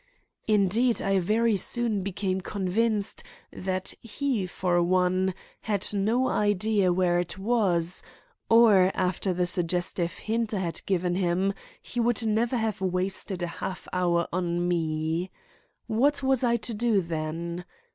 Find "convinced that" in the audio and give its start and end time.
2.41-3.93